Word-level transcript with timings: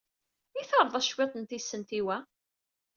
I 0.61 0.63
terred-as 0.69 1.05
cwiṭ 1.15 1.33
n 1.37 1.43
tisent 1.49 1.89
i 1.99 2.01
wa? 2.05 2.17